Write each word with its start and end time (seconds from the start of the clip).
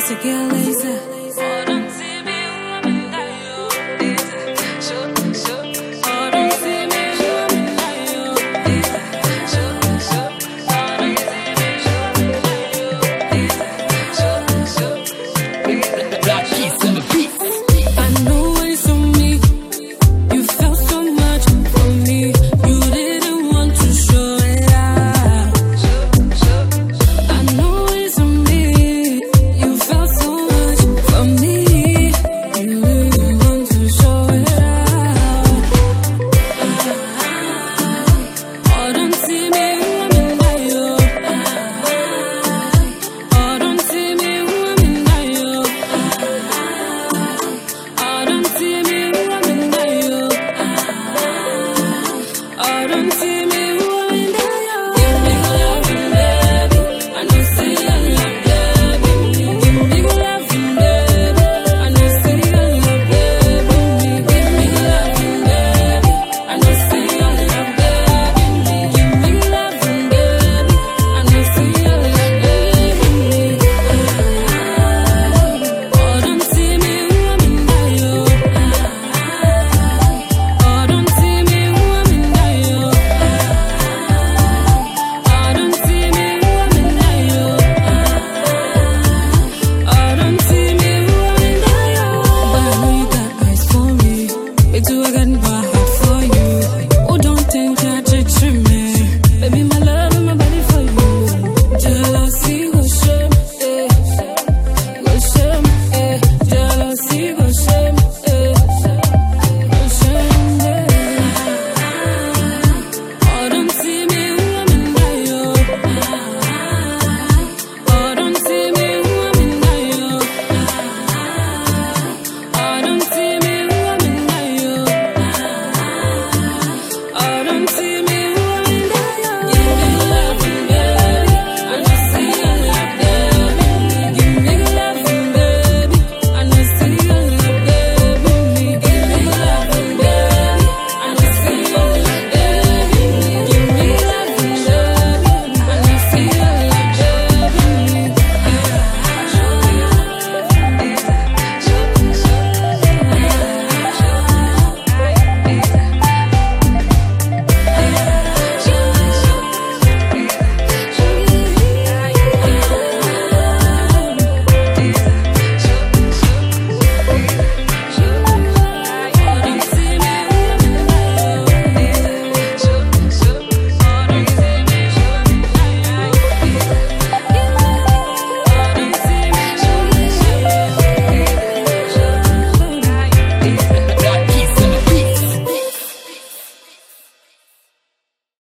A 0.00 0.14
girl 0.22 0.48
laser. 0.48 1.19
I 52.62 52.86
don't 52.86 53.10
see 53.10 53.49